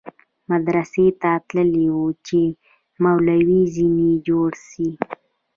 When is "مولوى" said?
3.03-3.61